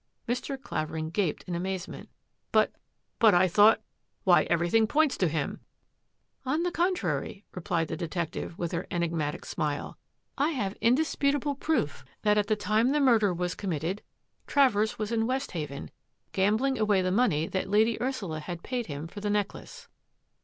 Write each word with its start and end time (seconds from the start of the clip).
Mr, 0.27 0.59
Clavering 0.59 1.11
gaped 1.11 1.43
in 1.43 1.53
amazement." 1.53 2.09
But— 2.51 2.73
but 3.19 3.35
I 3.35 3.47
thought— 3.47 3.81
why, 4.23 4.45
everything 4.49 4.87
points 4.87 5.15
to 5.17 5.27
him,"" 5.27 5.59
On 6.53 6.63
the 6.63 6.71
contrary," 6.71 7.45
replied 7.53 7.87
the 7.87 7.95
detective, 7.95 8.57
with 8.57 8.71
her 8.71 8.87
enigmatic 8.89 9.45
smile, 9.45 9.89
^^ 10.01 10.03
I 10.39 10.49
have 10.53 10.75
indisputable 10.81 11.53
proof 11.53 11.99
94* 11.99 11.99
THAT 11.99 11.99
AFFAIR 11.99 12.01
AT 12.01 12.23
THE 12.23 12.23
MANOR 12.23 12.23
that 12.23 12.37
at 12.39 12.47
the 12.47 12.55
time 12.63 12.89
the 12.93 12.99
murder 12.99 13.33
was 13.35 13.53
committed 13.53 14.01
Travers 14.47 14.97
was 14.97 15.11
in 15.11 15.27
Westhaven, 15.27 15.91
gambling 16.31 16.79
away 16.79 17.03
the 17.03 17.11
money 17.11 17.45
that 17.45 17.69
Lady 17.69 18.01
Ursula 18.01 18.39
had 18.39 18.63
paid 18.63 18.87
him 18.87 19.05
for 19.07 19.19
the 19.21 19.29
necklace." 19.29 19.87